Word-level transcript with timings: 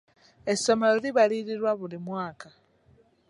Essomero 0.51 0.95
libalirirwa 1.03 1.71
buli 1.79 1.97
mwaka. 2.05 2.47